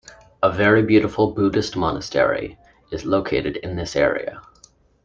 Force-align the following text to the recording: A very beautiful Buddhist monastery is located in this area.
A 0.41 0.51
very 0.51 0.81
beautiful 0.81 1.29
Buddhist 1.31 1.75
monastery 1.77 2.57
is 2.91 3.05
located 3.05 3.57
in 3.57 3.75
this 3.75 3.95
area. 3.95 4.41